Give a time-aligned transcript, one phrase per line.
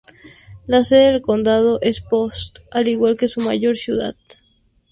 [0.65, 4.15] La sede del condado es Post, al igual que su mayor ciudad.